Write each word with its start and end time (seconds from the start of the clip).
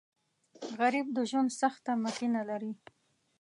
غریب 0.79 1.07
د 1.13 1.19
ژوند 1.29 1.49
سخته 1.61 1.91
مخینه 2.03 2.41
لري 2.49 2.73